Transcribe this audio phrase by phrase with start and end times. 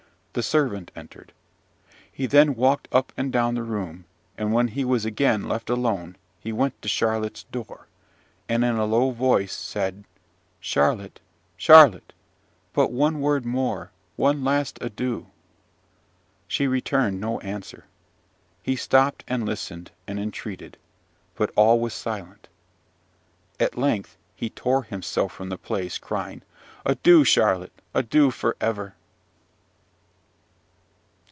[0.33, 1.33] The servant entered.
[2.09, 4.05] He then walked up and down the room;
[4.37, 7.87] and, when he was again left alone, he went to Charlotte's door,
[8.47, 10.05] and, in a low voice, said,
[10.61, 11.19] "Charlotte,
[11.57, 12.13] Charlotte!
[12.71, 15.27] but one word more, one last adieu!"
[16.47, 17.83] She returned no answer.
[18.63, 20.77] He stopped, and listened and entreated;
[21.35, 22.47] but all was silent.
[23.59, 26.41] At length he tore himself from the place, crying,
[26.85, 28.95] "Adieu, Charlotte, adieu for ever!"